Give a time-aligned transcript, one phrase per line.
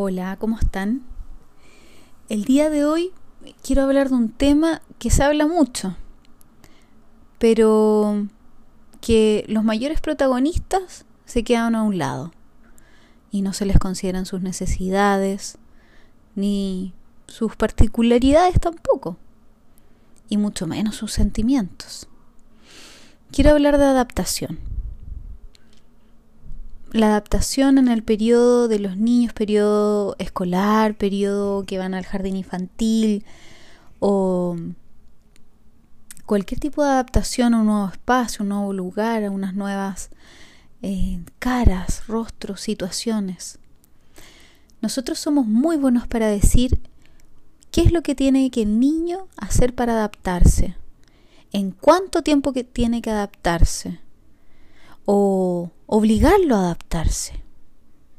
[0.00, 1.02] Hola, ¿cómo están?
[2.28, 3.10] El día de hoy
[3.64, 5.96] quiero hablar de un tema que se habla mucho,
[7.40, 8.28] pero
[9.00, 12.30] que los mayores protagonistas se quedan a un lado
[13.32, 15.58] y no se les consideran sus necesidades
[16.36, 16.94] ni
[17.26, 19.16] sus particularidades tampoco,
[20.28, 22.08] y mucho menos sus sentimientos.
[23.32, 24.60] Quiero hablar de adaptación
[26.92, 32.36] la adaptación en el periodo de los niños, periodo escolar, periodo que van al jardín
[32.36, 33.24] infantil
[33.98, 34.56] o
[36.24, 40.10] cualquier tipo de adaptación a un nuevo espacio, un nuevo lugar, a unas nuevas
[40.82, 43.58] eh, caras, rostros, situaciones.
[44.80, 46.80] Nosotros somos muy buenos para decir
[47.70, 50.76] qué es lo que tiene que el niño hacer para adaptarse,
[51.52, 54.00] en cuánto tiempo que tiene que adaptarse
[55.10, 57.42] o obligarlo a adaptarse.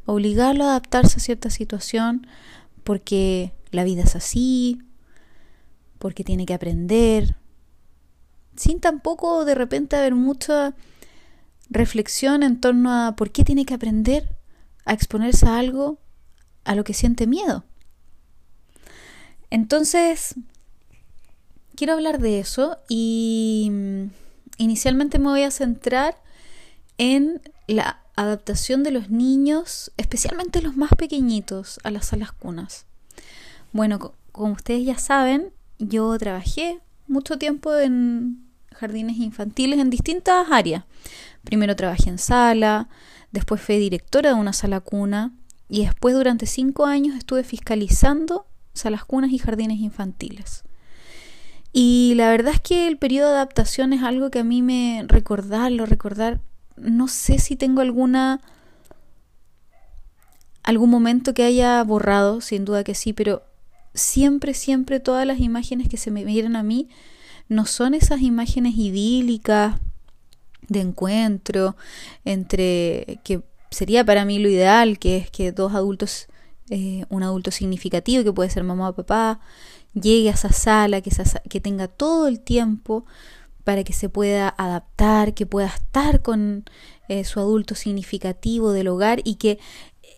[0.08, 2.25] Obligarlo a adaptarse a cierta situación
[2.83, 4.81] porque la vida es así,
[6.00, 7.36] porque tiene que aprender,
[8.55, 10.73] sin tampoco de repente haber mucha
[11.69, 14.35] reflexión en torno a por qué tiene que aprender
[14.85, 16.00] a exponerse a algo
[16.63, 17.66] a lo que siente miedo.
[19.52, 20.33] Entonces,
[21.75, 24.03] quiero hablar de eso y mm,
[24.58, 26.16] inicialmente me voy a centrar
[27.00, 32.86] en la adaptación de los niños, especialmente los más pequeñitos, a las salas cunas.
[33.72, 38.44] Bueno, como ustedes ya saben, yo trabajé mucho tiempo en
[38.75, 40.83] jardines infantiles en distintas áreas.
[41.44, 42.89] Primero trabajé en sala,
[43.31, 45.31] después fui directora de una sala cuna
[45.69, 50.63] y después durante cinco años estuve fiscalizando salas cunas y jardines infantiles.
[51.72, 55.06] Y la verdad es que el periodo de adaptación es algo que a mí me
[55.08, 56.41] recordarlo, recordar
[56.81, 58.41] no sé si tengo alguna
[60.63, 63.44] algún momento que haya borrado, sin duda que sí, pero
[63.94, 66.90] siempre, siempre todas las imágenes que se me vienen a mí
[67.47, 69.79] no son esas imágenes idílicas
[70.67, 71.75] de encuentro
[72.23, 73.41] entre que
[73.72, 76.28] sería para mí lo ideal, que es que dos adultos,
[76.69, 79.40] eh, un adulto significativo, que puede ser mamá o papá,
[79.94, 81.11] llegue a esa sala, que,
[81.50, 83.06] que tenga todo el tiempo
[83.69, 86.66] para que se pueda adaptar, que pueda estar con
[87.07, 89.59] eh, su adulto significativo del hogar y que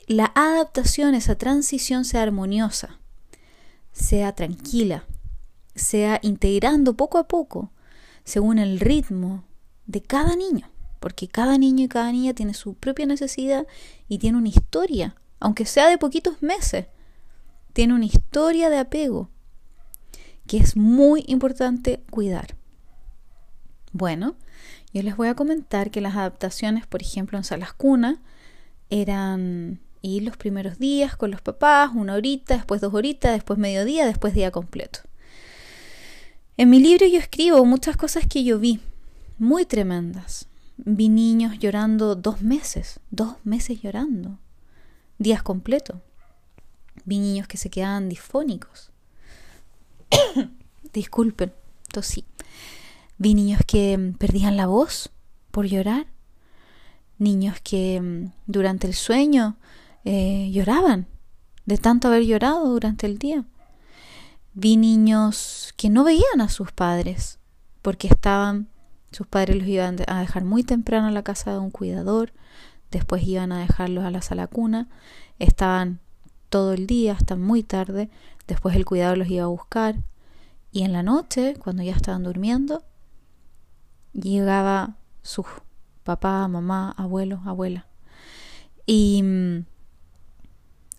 [0.08, 3.02] la adaptación, esa transición sea armoniosa,
[3.92, 5.04] sea tranquila,
[5.76, 7.74] sea integrando poco a poco,
[8.24, 9.44] según el ritmo
[9.86, 13.68] de cada niño, porque cada niño y cada niña tiene su propia necesidad
[14.08, 16.86] y tiene una historia, aunque sea de poquitos meses,
[17.74, 19.30] tiene una historia de apego
[20.48, 22.61] que es muy importante cuidar.
[23.94, 24.36] Bueno,
[24.94, 28.22] yo les voy a comentar que las adaptaciones, por ejemplo, en salas cuna,
[28.90, 34.06] eran ir los primeros días con los papás, una horita, después dos horitas, después mediodía,
[34.06, 35.02] después día completo.
[36.58, 38.80] En mi libro yo escribo muchas cosas que yo vi,
[39.38, 40.48] muy tremendas.
[40.78, 44.40] Vi niños llorando dos meses, dos meses llorando,
[45.18, 45.98] días completos.
[47.06, 48.92] Vi niños que se quedaban disfónicos.
[50.94, 51.54] Disculpen,
[51.92, 52.26] tosí.
[53.22, 55.12] Vi niños que mm, perdían la voz
[55.52, 56.08] por llorar,
[57.20, 59.58] niños que mm, durante el sueño
[60.06, 61.06] eh, lloraban
[61.68, 63.46] de tanto haber llorado durante el día.
[64.56, 67.38] Vi niños que no veían a sus padres
[67.84, 68.70] porque estaban,
[69.12, 72.34] sus padres los iban a dejar muy temprano a la casa de un cuidador,
[72.90, 74.90] después iban a dejarlos a la sala cuna,
[75.38, 76.00] estaban
[76.50, 78.10] todo el día hasta muy tarde,
[78.48, 79.98] después el cuidador los iba a buscar
[80.72, 82.84] y en la noche, cuando ya estaban durmiendo,
[84.14, 85.46] llegaba su
[86.04, 87.88] papá, mamá, abuelo, abuela.
[88.86, 89.66] Y mm,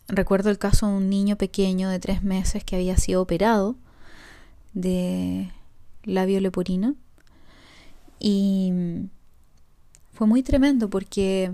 [0.09, 3.77] recuerdo el caso de un niño pequeño de tres meses que había sido operado
[4.75, 5.51] de
[6.05, 6.95] labio leporino.
[8.19, 9.09] Y mm,
[10.13, 11.53] fue muy tremendo porque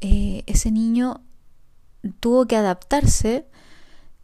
[0.00, 1.22] eh, ese niño
[2.20, 3.46] tuvo que adaptarse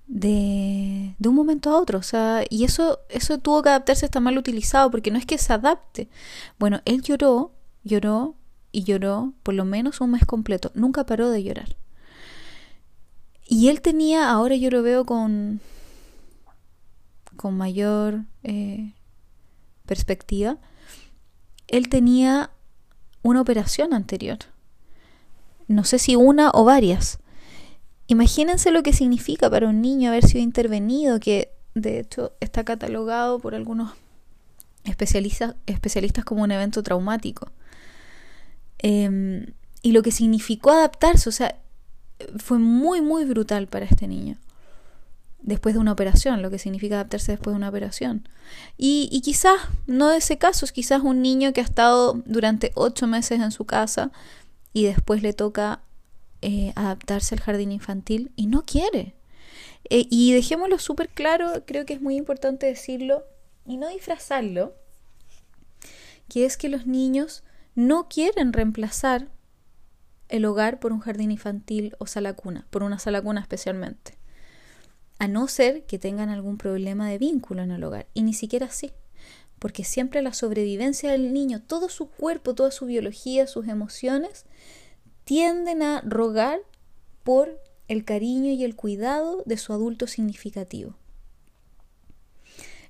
[0.07, 1.99] de, de, un momento a otro.
[1.99, 5.39] O sea, y eso, eso tuvo que adaptarse, está mal utilizado, porque no es que
[5.39, 6.09] se adapte.
[6.59, 7.53] Bueno, él lloró,
[7.83, 8.37] lloró
[8.73, 10.71] y lloró por lo menos un mes completo.
[10.75, 11.77] Nunca paró de llorar.
[13.47, 15.61] Y él tenía, ahora yo lo veo con,
[17.37, 18.95] con mayor eh,
[19.87, 20.59] perspectiva,
[21.69, 22.51] él tenía
[23.23, 24.39] una operación anterior.
[25.67, 27.19] No sé si una o varias
[28.07, 33.39] Imagínense lo que significa para un niño haber sido intervenido, que de hecho está catalogado
[33.39, 33.93] por algunos
[34.85, 37.51] especialistas, especialistas como un evento traumático.
[38.79, 39.47] Em,
[39.83, 41.57] y lo que significó adaptarse, o sea,
[42.37, 44.37] fue muy, muy brutal para este niño.
[45.41, 48.29] Después de una operación, lo que significa adaptarse después de una operación.
[48.79, 52.73] Y, y quizás, no de ese caso, es quizás un niño que ha estado durante
[52.75, 54.11] ocho meses en su casa
[54.73, 55.81] y después le toca
[56.47, 59.15] eh, adaptarse al jardín infantil y no quiere.
[59.89, 63.25] Eh, y dejémoslo súper claro, creo que es muy importante decirlo
[63.65, 64.75] y no disfrazarlo,
[66.29, 67.45] que es que los niños
[67.75, 69.29] no quieren reemplazar
[70.29, 74.19] el hogar por un jardín infantil o sala cuna, por una sala cuna especialmente.
[75.19, 78.67] A no ser que tengan algún problema de vínculo en el hogar, y ni siquiera
[78.67, 78.93] así,
[79.59, 84.45] porque siempre la sobrevivencia del niño, todo su cuerpo, toda su biología, sus emociones,
[85.25, 86.61] tienden a rogar
[87.23, 90.95] por el cariño y el cuidado de su adulto significativo.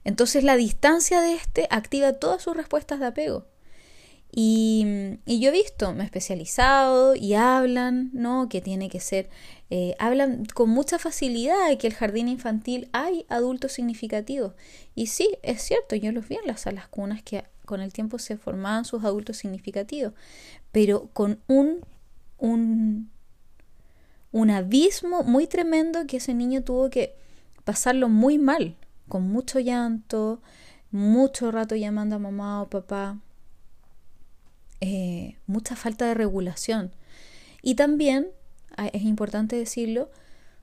[0.05, 3.47] Entonces la distancia de este activa todas sus respuestas de apego.
[4.37, 4.85] Y,
[5.27, 8.49] yo he visto, me he especializado y hablan, ¿no?
[8.49, 9.31] Que tiene que ser,
[9.71, 14.55] eh, hablan con mucha facilidad de que el jardín infantil hay adultos significativos.
[14.97, 18.19] Y sí, es cierto, yo los vi en las salas cunas que con el tiempo
[18.19, 20.15] se formaban sus adultos significativos,
[20.73, 21.85] pero con un,
[22.45, 23.11] un,
[24.33, 27.17] un abismo muy tremendo que ese niño tuvo que
[27.65, 28.77] pasarlo muy mal,
[29.09, 30.43] con mucho llanto,
[30.91, 33.19] mucho rato llamando a mamá o papá,
[34.81, 36.93] eh, mucha falta de regulación.
[37.63, 38.29] Y también,
[38.93, 40.11] es importante decirlo,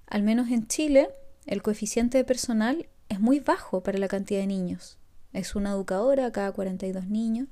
[0.05, 1.09] al menos en Chile,
[1.47, 4.99] el coeficiente de personal es muy bajo para la cantidad de niños.
[5.33, 7.47] Es una educadora cada 42 niños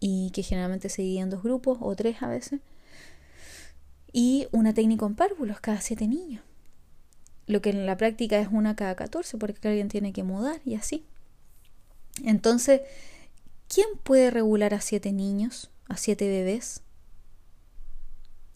[0.00, 2.60] y que generalmente se divide en dos grupos o tres a veces.
[4.12, 6.42] Y una técnica en párvulos cada siete niños
[7.50, 10.76] lo que en la práctica es una cada 14 porque alguien tiene que mudar y
[10.76, 11.04] así.
[12.24, 12.82] Entonces,
[13.68, 16.82] ¿quién puede regular a siete niños, a siete bebés?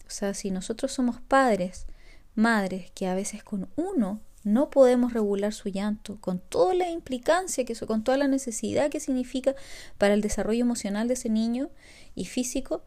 [0.07, 1.87] O sea, si nosotros somos padres,
[2.35, 7.65] madres, que a veces con uno no podemos regular su llanto, con toda la implicancia
[7.65, 9.55] que eso, con toda la necesidad que significa
[9.97, 11.69] para el desarrollo emocional de ese niño
[12.13, 12.83] y físico,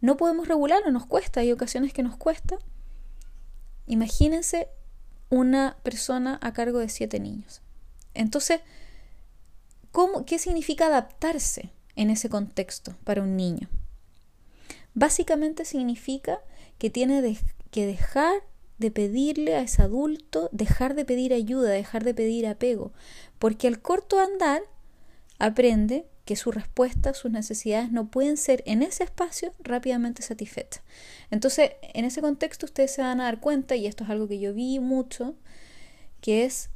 [0.00, 2.58] no podemos regularlo, nos cuesta, hay ocasiones que nos cuesta.
[3.86, 4.68] Imagínense
[5.28, 7.62] una persona a cargo de siete niños.
[8.14, 8.60] Entonces,
[9.92, 13.68] ¿cómo, ¿qué significa adaptarse en ese contexto para un niño?
[14.94, 16.40] Básicamente significa
[16.78, 17.38] que tiene
[17.70, 18.42] que dejar
[18.78, 22.92] de pedirle a ese adulto, dejar de pedir ayuda, dejar de pedir apego,
[23.38, 24.62] porque al corto andar
[25.38, 30.82] aprende que su respuesta, sus necesidades no pueden ser en ese espacio rápidamente satisfechas.
[31.30, 34.38] Entonces, en ese contexto ustedes se van a dar cuenta, y esto es algo que
[34.38, 35.34] yo vi mucho,
[36.20, 36.70] que es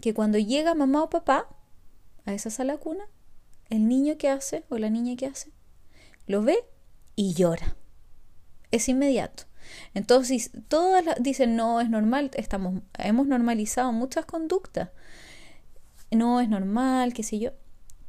[0.00, 1.48] que cuando llega mamá o papá
[2.26, 3.04] a esa sala cuna,
[3.70, 5.50] el niño que hace o la niña que hace,
[6.26, 6.58] lo ve
[7.16, 7.76] y llora.
[8.70, 9.44] Es inmediato.
[9.94, 14.90] Entonces, todas dicen, no, es normal, estamos, hemos normalizado muchas conductas.
[16.10, 17.52] No es normal, qué sé yo.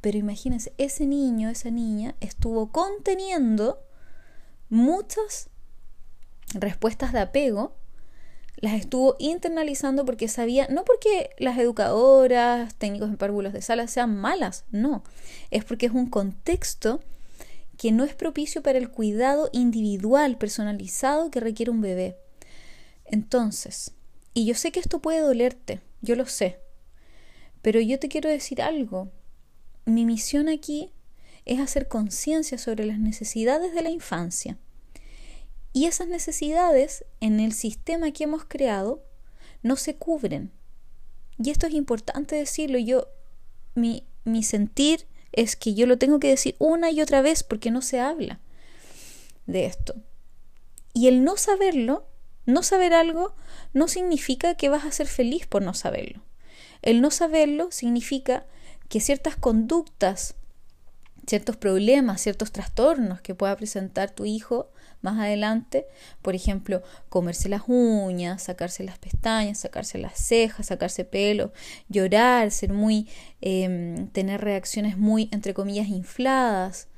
[0.04, 3.82] Pero imagínense, ese niño, esa niña estuvo conteniendo
[4.68, 5.48] muchas
[6.52, 7.74] respuestas de apego,
[8.56, 14.14] las estuvo internalizando porque sabía, no porque las educadoras, técnicos en párvulos de sala sean
[14.14, 15.04] malas, no,
[15.50, 17.00] es porque es un contexto
[17.78, 22.18] que no es propicio para el cuidado individual, personalizado que requiere un bebé.
[23.06, 23.92] Entonces,
[24.34, 26.60] y yo sé que esto puede dolerte, yo lo sé,
[27.62, 29.10] pero yo te quiero decir algo,
[29.84, 30.92] mi misión aquí
[31.44, 34.58] es hacer conciencia sobre las necesidades de la infancia.
[35.72, 39.02] Y esas necesidades en el sistema que hemos creado
[39.62, 40.52] no se cubren.
[41.36, 42.78] Y esto es importante decirlo.
[42.78, 43.08] Yo,
[43.74, 47.70] mi, mi sentir es que yo lo tengo que decir una y otra vez porque
[47.70, 48.40] no se habla
[49.46, 49.94] de esto.
[50.92, 52.06] Y el no saberlo,
[52.46, 53.34] no saber algo,
[53.72, 56.22] no significa que vas a ser feliz por no saberlo.
[56.82, 58.46] El no saberlo significa
[58.88, 60.34] que ciertas conductas,
[61.26, 64.70] ciertos problemas, ciertos trastornos que pueda presentar tu hijo
[65.04, 65.86] más adelante,
[66.22, 71.52] por ejemplo, comerse las uñas, sacarse las pestañas, sacarse las cejas, sacarse pelo,
[71.88, 73.08] llorar, ser muy,
[73.42, 76.88] em, tener reacciones muy, entre comillas, infladas,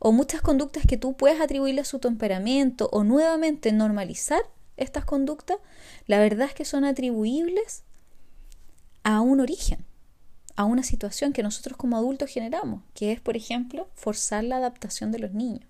[0.00, 4.42] o muchas conductas que tú puedes atribuirle a su temperamento, o nuevamente normalizar
[4.76, 5.58] estas conductas,
[6.06, 7.84] la verdad es que son atribuibles
[9.04, 9.84] a un origen
[10.56, 15.12] a una situación que nosotros como adultos generamos, que es, por ejemplo, forzar la adaptación
[15.12, 15.66] de los niños.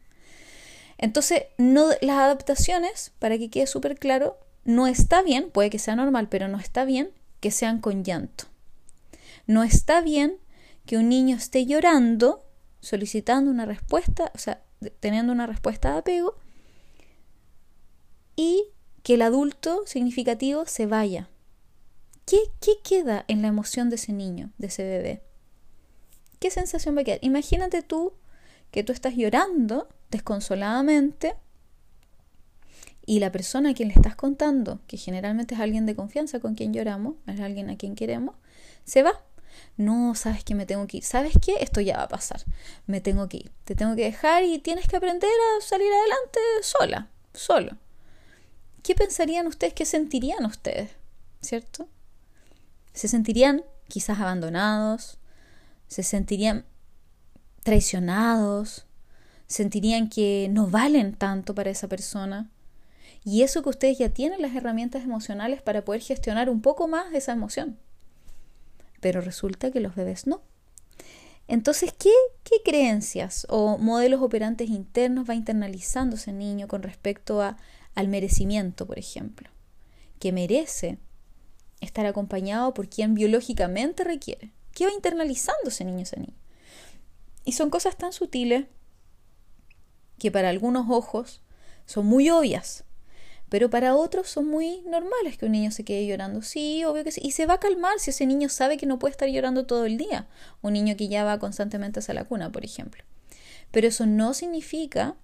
[0.98, 5.96] Entonces, no, las adaptaciones, para que quede súper claro, no está bien, puede que sea
[5.96, 7.10] normal, pero no está bien
[7.40, 8.44] que sean con llanto.
[9.46, 10.38] No está bien
[10.86, 12.44] que un niño esté llorando,
[12.80, 14.62] solicitando una respuesta, o sea,
[15.00, 16.36] teniendo una respuesta de apego,
[18.36, 18.64] y
[19.02, 21.28] que el adulto significativo se vaya.
[22.24, 25.22] ¿Qué, ¿Qué queda en la emoción de ese niño, de ese bebé?
[26.38, 27.18] ¿Qué sensación va a quedar?
[27.22, 28.14] Imagínate tú
[28.70, 31.34] que tú estás llorando desconsoladamente
[33.04, 36.54] y la persona a quien le estás contando, que generalmente es alguien de confianza con
[36.54, 38.36] quien lloramos, es alguien a quien queremos,
[38.84, 39.24] se va.
[39.76, 41.04] No, sabes que me tengo que ir.
[41.04, 41.56] ¿Sabes qué?
[41.60, 42.42] Esto ya va a pasar.
[42.86, 43.52] Me tengo que ir.
[43.64, 47.76] Te tengo que dejar y tienes que aprender a salir adelante sola, solo.
[48.82, 49.74] ¿Qué pensarían ustedes?
[49.74, 50.90] ¿Qué sentirían ustedes?
[51.40, 51.88] ¿Cierto?
[52.92, 55.18] Se sentirían quizás abandonados,
[55.86, 56.64] se sentirían
[57.62, 58.86] traicionados,
[59.46, 62.50] sentirían que no valen tanto para esa persona.
[63.24, 67.12] Y eso que ustedes ya tienen las herramientas emocionales para poder gestionar un poco más
[67.14, 67.78] esa emoción.
[69.00, 70.42] Pero resulta que los bebés no.
[71.48, 72.12] Entonces, ¿qué,
[72.44, 77.58] qué creencias o modelos operantes internos va internalizando ese niño con respecto a,
[77.94, 79.50] al merecimiento, por ejemplo?
[80.18, 80.98] Que merece
[81.84, 84.52] estar acompañado por quien biológicamente requiere.
[84.72, 86.36] ¿Qué va internalizando ese niño, esa niña?
[87.44, 88.66] Y son cosas tan sutiles
[90.18, 91.42] que para algunos ojos
[91.84, 92.84] son muy obvias,
[93.48, 96.40] pero para otros son muy normales que un niño se quede llorando.
[96.40, 97.20] Sí, obvio que sí.
[97.22, 99.84] Y se va a calmar si ese niño sabe que no puede estar llorando todo
[99.84, 100.26] el día.
[100.62, 103.04] Un niño que ya va constantemente hacia la cuna, por ejemplo.
[103.70, 105.16] Pero eso no significa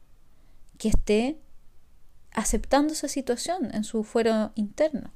[0.77, 1.39] que esté
[2.33, 5.11] aceptando esa situación en su fuero interno.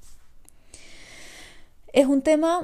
[1.93, 2.63] Es un tema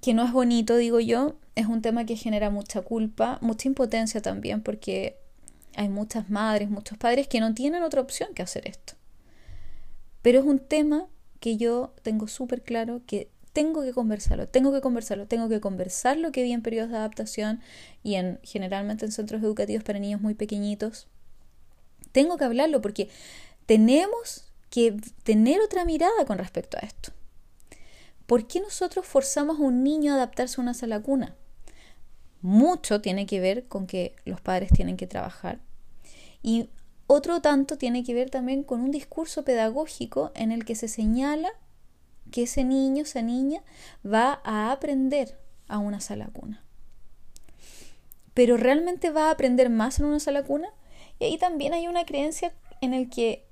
[0.00, 4.22] que no es bonito, digo yo, es un tema que genera mucha culpa, mucha impotencia
[4.22, 5.18] también, porque
[5.76, 8.94] hay muchas madres, muchos padres que no tienen otra opción que hacer esto.
[10.22, 11.06] Pero es un tema
[11.40, 16.32] que yo tengo súper claro que tengo que conversarlo, tengo que conversarlo, tengo que conversarlo
[16.32, 17.60] que vi en periodos de adaptación
[18.02, 21.08] y en generalmente en centros educativos para niños muy pequeñitos.
[22.12, 23.10] Tengo que hablarlo porque
[23.66, 27.12] tenemos que tener otra mirada con respecto a esto.
[28.32, 31.36] ¿Por qué nosotros forzamos a un niño a adaptarse a una sala cuna?
[32.40, 35.60] Mucho tiene que ver con que los padres tienen que trabajar
[36.42, 36.70] y
[37.06, 41.50] otro tanto tiene que ver también con un discurso pedagógico en el que se señala
[42.30, 43.60] que ese niño, esa niña,
[44.02, 46.64] va a aprender a una sala cuna.
[48.32, 50.70] Pero realmente va a aprender más en una sala cuna.
[51.18, 53.46] Y ahí también hay una creencia en el que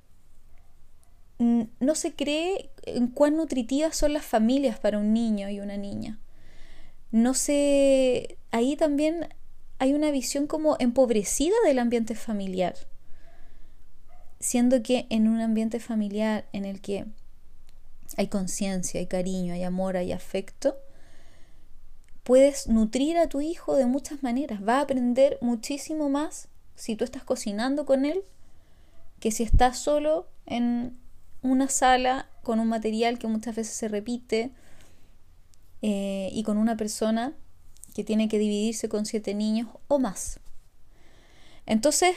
[1.41, 6.19] no se cree en cuán nutritivas son las familias para un niño y una niña.
[7.11, 8.39] No se.
[8.51, 9.29] Ahí también
[9.79, 12.75] hay una visión como empobrecida del ambiente familiar
[14.41, 17.07] siendo que en un ambiente familiar en el que
[18.17, 20.77] hay conciencia, hay cariño, hay amor, hay afecto,
[22.25, 24.61] puedes nutrir a tu hijo de muchas maneras.
[24.67, 28.25] Va a aprender muchísimo más si tú estás cocinando con él
[29.21, 30.99] que si estás solo en
[31.43, 34.51] una sala con un material que muchas veces se repite
[35.83, 37.35] eh, y con una persona
[37.95, 40.41] que tiene que dividirse con siete niños o más.
[41.67, 42.17] Entonces,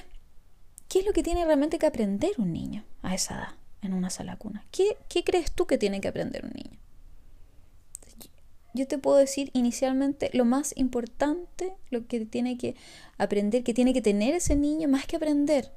[0.93, 3.47] ¿Qué es lo que tiene realmente que aprender un niño a esa edad
[3.81, 4.63] en una sala cuna?
[4.69, 6.77] ¿Qué, ¿Qué crees tú que tiene que aprender un niño?
[8.75, 12.75] Yo te puedo decir inicialmente lo más importante, lo que tiene que
[13.17, 15.71] aprender, que tiene que tener ese niño, más que aprender,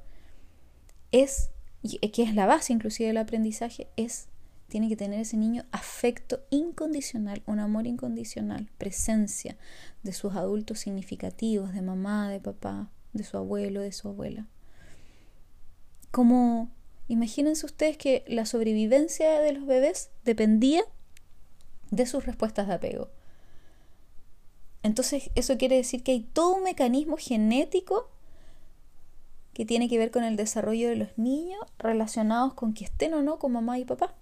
[1.11, 1.49] es,
[1.87, 4.27] que es la base inclusive del aprendizaje, es,
[4.67, 9.57] tiene que tener ese niño afecto incondicional, un amor incondicional, presencia
[10.03, 14.47] de sus adultos significativos, de mamá, de papá, de su abuelo, de su abuela.
[16.11, 16.71] Como
[17.07, 20.83] imagínense ustedes que la sobrevivencia de los bebés dependía
[21.91, 23.09] de sus respuestas de apego.
[24.83, 28.09] Entonces eso quiere decir que hay todo un mecanismo genético
[29.57, 33.23] que tiene que ver con el desarrollo de los niños relacionados con que estén o
[33.23, 34.13] no con mamá y papá.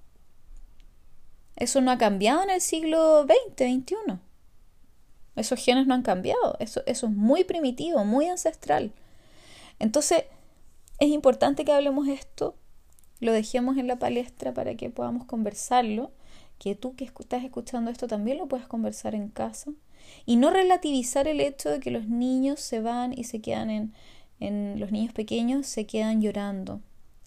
[1.58, 3.96] Eso no ha cambiado en el siglo XX, XXI.
[5.36, 6.56] Esos genes no han cambiado.
[6.60, 8.94] Eso, eso es muy primitivo, muy ancestral.
[9.77, 10.24] Entonces,
[11.00, 12.56] es importante que hablemos esto,
[13.20, 16.12] lo dejemos en la palestra para que podamos conversarlo,
[16.60, 19.74] que tú que estás escuchando esto también lo puedas conversar en casa
[20.25, 23.94] y no relativizar el hecho de que los niños se van y se quedan en,
[24.39, 26.82] en los niños pequeños se quedan llorando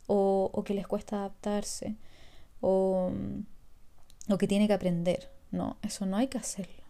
[0.06, 1.96] o, o que les cuesta adaptarse
[2.60, 3.10] o,
[4.28, 5.30] o que tiene que aprender.
[5.50, 6.82] No, eso no hay que hacerlo.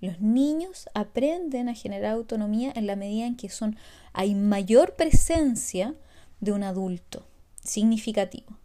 [0.00, 3.76] Los niños aprenden a generar autonomía en la medida en que son
[4.12, 5.94] hay mayor presencia
[6.40, 7.26] de un adulto
[7.62, 8.58] significativo.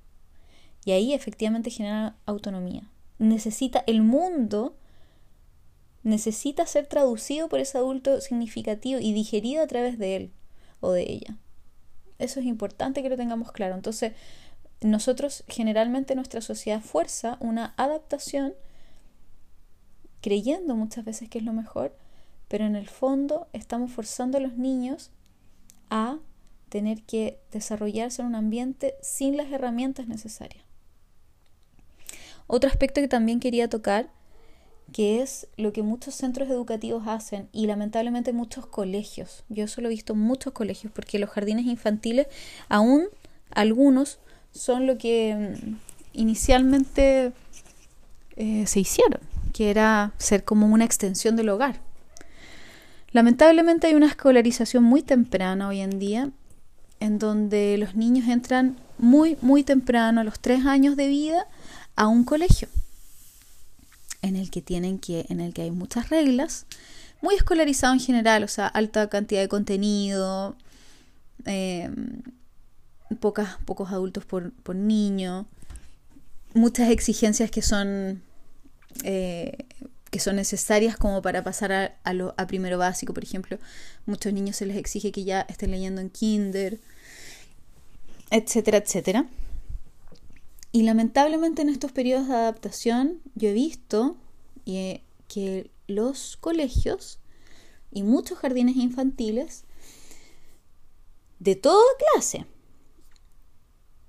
[0.83, 2.83] Y ahí efectivamente genera autonomía.
[3.17, 4.75] Necesita el mundo,
[6.03, 10.31] necesita ser traducido por ese adulto significativo y digerido a través de él
[10.81, 11.38] o de ella.
[12.19, 13.75] Eso es importante que lo tengamos claro.
[13.75, 14.13] Entonces,
[14.81, 18.53] nosotros generalmente nuestra sociedad fuerza una adaptación
[20.21, 21.95] creyendo muchas veces que es lo mejor,
[22.47, 25.11] pero en el fondo estamos forzando a los niños
[25.89, 26.19] a
[26.69, 30.63] tener que desarrollarse en un ambiente sin las herramientas necesarias.
[32.47, 34.09] Otro aspecto que también quería tocar,
[34.91, 39.43] que es lo que muchos centros educativos hacen y lamentablemente muchos colegios.
[39.50, 42.27] Yo eso lo he visto en muchos colegios porque los jardines infantiles,
[42.67, 43.05] aún
[43.51, 44.19] algunos,
[44.51, 45.75] son lo que mm,
[46.13, 47.31] inicialmente
[48.36, 49.21] eh, se hicieron,
[49.53, 51.79] que era ser como una extensión del hogar.
[53.12, 56.31] Lamentablemente hay una escolarización muy temprana hoy en día,
[57.00, 61.48] en donde los niños entran muy, muy temprano, a los tres años de vida,
[61.95, 62.69] a un colegio,
[64.22, 66.66] en el que tienen que, en el que hay muchas reglas,
[67.22, 70.56] muy escolarizado en general, o sea, alta cantidad de contenido,
[71.46, 71.90] eh,
[73.20, 75.46] pocas, pocos adultos por, por niño,
[76.54, 78.22] muchas exigencias que son,
[79.04, 79.66] eh,
[80.10, 83.58] que son necesarias como para pasar a, a, lo, a primero básico, por ejemplo.
[84.06, 86.80] Muchos niños se les exige que ya estén leyendo en kinder,
[88.32, 89.25] etcétera, etcétera.
[90.72, 94.18] Y lamentablemente en estos periodos de adaptación yo he visto
[94.66, 97.20] eh, que los colegios
[97.92, 99.66] y muchos jardines infantiles
[101.40, 102.46] de toda clase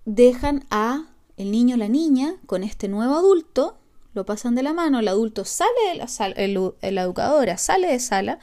[0.05, 3.79] dejan a el niño o la niña con este nuevo adulto,
[4.15, 7.99] lo pasan de la mano, el adulto sale de la sala, la educadora sale de
[7.99, 8.39] sala,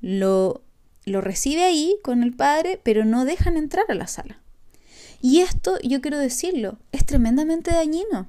[0.00, 0.62] lo,
[1.04, 4.41] lo recibe ahí con el padre, pero no dejan entrar a la sala.
[5.22, 8.28] Y esto, yo quiero decirlo, es tremendamente dañino.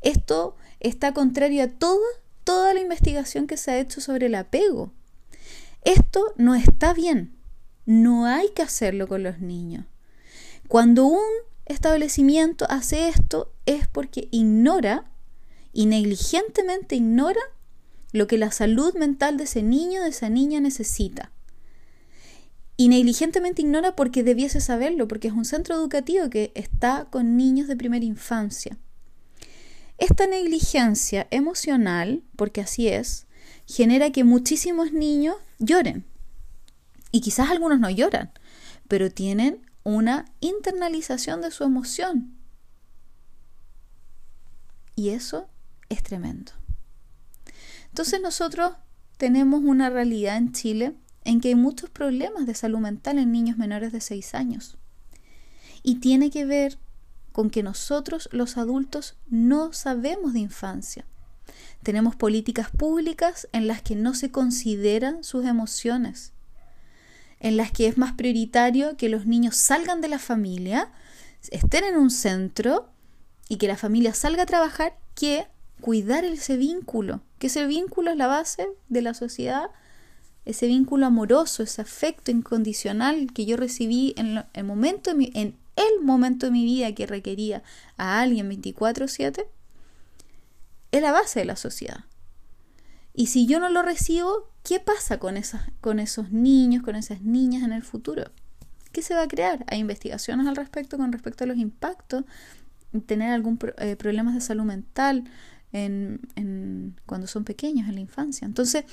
[0.00, 2.06] Esto está contrario a toda,
[2.44, 4.90] toda la investigación que se ha hecho sobre el apego.
[5.82, 7.36] Esto no está bien.
[7.84, 9.84] No hay que hacerlo con los niños.
[10.66, 11.28] Cuando un
[11.66, 15.10] establecimiento hace esto es porque ignora
[15.74, 17.40] y negligentemente ignora
[18.12, 21.32] lo que la salud mental de ese niño, de esa niña necesita.
[22.80, 27.66] Y negligentemente ignora porque debiese saberlo, porque es un centro educativo que está con niños
[27.66, 28.78] de primera infancia.
[29.98, 33.26] Esta negligencia emocional, porque así es,
[33.66, 36.04] genera que muchísimos niños lloren.
[37.10, 38.30] Y quizás algunos no lloran,
[38.86, 42.38] pero tienen una internalización de su emoción.
[44.94, 45.48] Y eso
[45.88, 46.52] es tremendo.
[47.88, 48.74] Entonces nosotros
[49.16, 50.94] tenemos una realidad en Chile
[51.28, 54.76] en que hay muchos problemas de salud mental en niños menores de 6 años.
[55.82, 56.78] Y tiene que ver
[57.32, 61.04] con que nosotros los adultos no sabemos de infancia.
[61.82, 66.32] Tenemos políticas públicas en las que no se consideran sus emociones
[67.40, 70.90] en las que es más prioritario que los niños salgan de la familia,
[71.50, 72.88] estén en un centro
[73.48, 75.46] y que la familia salga a trabajar que
[75.80, 79.70] cuidar ese vínculo, que ese vínculo es la base de la sociedad,
[80.48, 86.02] ese vínculo amoroso, ese afecto incondicional que yo recibí en el momento de en el
[86.02, 87.62] momento de mi vida que requería
[87.98, 89.46] a alguien 24/7,
[90.90, 92.04] es la base de la sociedad.
[93.14, 97.20] Y si yo no lo recibo, ¿qué pasa con, esas, con esos niños, con esas
[97.20, 98.24] niñas en el futuro?
[98.90, 99.66] ¿Qué se va a crear?
[99.68, 102.24] Hay investigaciones al respecto con respecto a los impactos,
[103.06, 105.24] tener algún eh, problemas de salud mental
[105.72, 108.46] en, cuando son pequeños, en la infancia.
[108.46, 108.84] Entonces,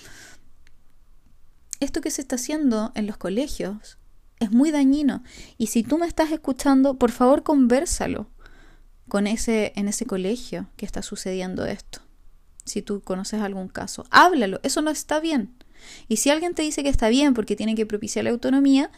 [1.86, 3.98] esto que se está haciendo en los colegios
[4.40, 5.24] es muy dañino.
[5.58, 8.30] Y si tú me estás escuchando, por favor, conversalo
[9.08, 12.06] con ese, en ese colegio que está sucediendo esto
[12.66, 14.06] si tú conoces algún caso.
[14.10, 15.56] Háblalo, eso no está bien.
[16.08, 18.92] Y si alguien te dice que está bien porque tiene que propiciar la autonomía,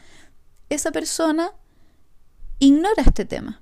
[0.70, 1.52] esa persona
[2.60, 3.62] ignora este tema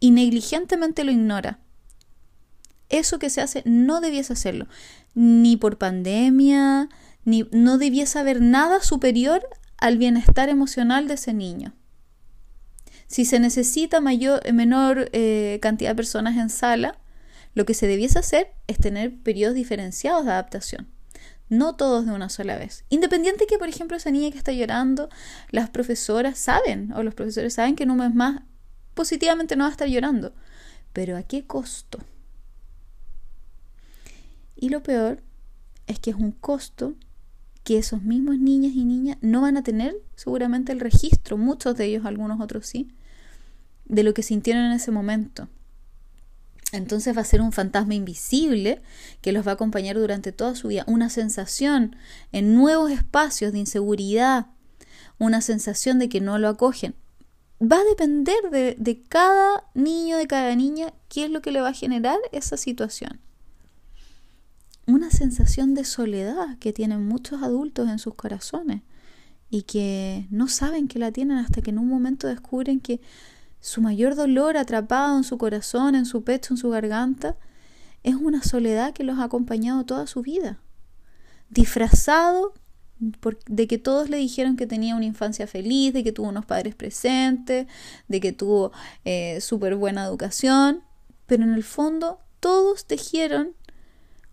[0.00, 1.60] y negligentemente lo ignora.
[2.88, 4.66] Eso que se hace no debiese hacerlo,
[5.14, 6.88] ni por pandemia,
[7.24, 11.74] no debiese haber nada superior al bienestar emocional de ese niño.
[13.06, 16.98] Si se necesita mayor, menor eh, cantidad de personas en sala,
[17.54, 20.88] lo que se debiese hacer es tener periodos diferenciados de adaptación,
[21.48, 22.84] no todos de una sola vez.
[22.88, 25.10] Independiente que, por ejemplo, esa niña que está llorando,
[25.50, 28.42] las profesoras saben, o los profesores saben que en un mes más
[28.94, 30.32] positivamente no va a estar llorando.
[30.92, 31.98] Pero ¿a qué costo?
[34.56, 35.22] Y lo peor
[35.86, 36.94] es que es un costo
[37.64, 41.86] que esos mismos niñas y niñas no van a tener seguramente el registro, muchos de
[41.86, 42.88] ellos, algunos otros sí,
[43.84, 45.48] de lo que sintieron en ese momento.
[46.72, 48.82] Entonces va a ser un fantasma invisible
[49.20, 51.96] que los va a acompañar durante toda su vida, una sensación
[52.32, 54.46] en nuevos espacios de inseguridad,
[55.18, 56.94] una sensación de que no lo acogen.
[57.60, 61.60] va a depender de, de cada niño, de cada niña, qué es lo que le
[61.60, 63.20] va a generar esa situación.
[64.92, 68.82] Una sensación de soledad que tienen muchos adultos en sus corazones
[69.48, 73.00] y que no saben que la tienen hasta que en un momento descubren que
[73.58, 77.38] su mayor dolor atrapado en su corazón, en su pecho, en su garganta,
[78.02, 80.60] es una soledad que los ha acompañado toda su vida,
[81.48, 82.52] disfrazado
[82.98, 86.74] de que todos le dijeron que tenía una infancia feliz, de que tuvo unos padres
[86.74, 87.66] presentes,
[88.08, 88.72] de que tuvo
[89.06, 90.82] eh, súper buena educación,
[91.24, 93.54] pero en el fondo todos tejieron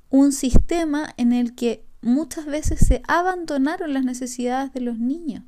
[0.10, 5.43] un sistema en el que muchas veces se abandonaron las necesidades de los niños.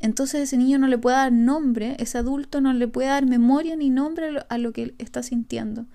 [0.00, 3.76] Entonces ese niño no le puede dar nombre, ese adulto no le puede dar memoria
[3.76, 5.86] ni nombre a lo que está sintiendo,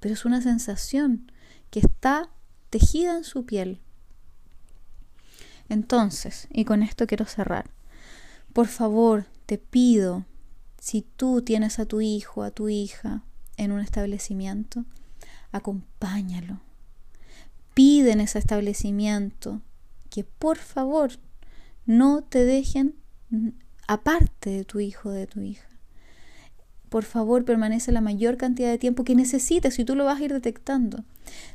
[0.00, 1.30] pero es una sensación
[1.70, 2.28] que está
[2.70, 3.80] tejida en su piel.
[5.68, 7.70] Entonces, y con esto quiero cerrar,
[8.52, 10.26] por favor, te pido,
[10.78, 13.22] si tú tienes a tu hijo, a tu hija
[13.56, 14.84] en un establecimiento,
[15.52, 16.60] acompáñalo.
[17.74, 19.62] Pide en ese establecimiento
[20.10, 21.12] que por favor
[21.86, 22.94] no te dejen
[23.86, 25.68] aparte de tu hijo o de tu hija.
[26.88, 30.24] Por favor, permanece la mayor cantidad de tiempo que necesites y tú lo vas a
[30.24, 31.04] ir detectando.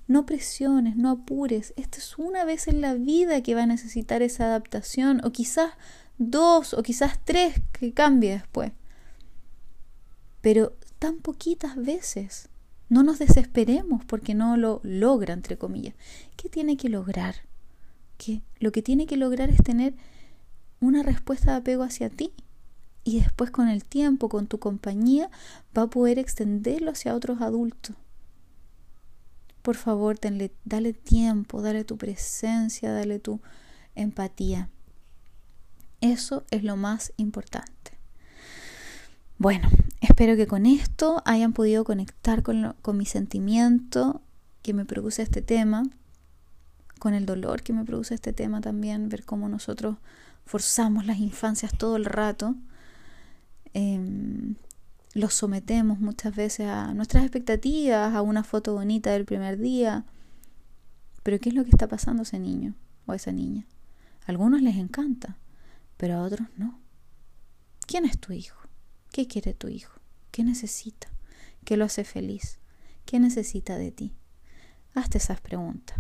[0.08, 1.74] No presiones, no apures.
[1.78, 5.74] Esta es una vez en la vida que va a necesitar esa adaptación, o quizás
[6.18, 8.72] dos, o quizás tres que cambie después.
[10.42, 12.50] Pero tan poquitas veces.
[12.90, 15.96] No nos desesperemos porque no lo logra, entre comillas.
[16.36, 17.36] ¿Qué tiene que lograr?
[18.18, 19.94] Que lo que tiene que lograr es tener
[20.80, 22.32] una respuesta de apego hacia ti.
[23.04, 25.30] Y después con el tiempo, con tu compañía,
[25.78, 27.96] va a poder extenderlo hacia otros adultos.
[29.62, 30.18] Por favor,
[30.64, 33.42] dale tiempo, dale tu presencia, dale tu
[33.96, 34.70] empatía.
[36.00, 37.77] Eso es lo más importante.
[39.40, 39.70] Bueno,
[40.02, 44.22] espero que con esto hayan podido conectar con, mi sentimiento
[44.64, 45.84] que me produce este tema,
[46.98, 49.98] con el dolor que me produce este tema también, ver cómo nosotros
[50.46, 52.56] forzamos las infancias todo el rato,
[53.76, 54.56] em,
[55.14, 60.04] los sometemos muchas veces a nuestras expectativas, a una foto bonita del primer día.
[61.22, 62.74] Pero ¿qué es lo que está pasando a ese niño
[63.06, 63.68] o a esa niña?
[64.26, 65.38] A algunos les encanta,
[65.96, 66.80] pero a otros no.
[67.86, 68.67] ¿Quién es tu hijo?
[69.18, 70.00] ¿Qué quiere tu hijo?
[70.30, 71.08] ¿Qué necesita?
[71.66, 72.60] ¿Qué lo hace feliz?
[73.04, 74.14] ¿Qué necesita de ti?
[74.94, 76.00] Hazte esas preguntas.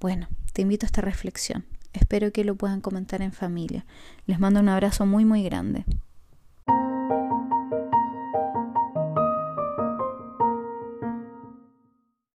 [0.00, 1.66] Bueno, te invito a esta reflexión.
[1.92, 3.86] Espero que lo puedan comentar en familia.
[4.26, 5.84] Les mando un abrazo muy muy grande.